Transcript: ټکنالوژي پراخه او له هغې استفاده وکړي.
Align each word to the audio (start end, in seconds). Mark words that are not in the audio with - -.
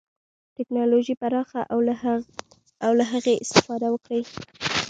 ټکنالوژي 0.57 1.15
پراخه 1.21 1.61
او 2.83 2.91
له 2.99 3.05
هغې 3.11 3.35
استفاده 3.43 3.87
وکړي. 3.91 4.21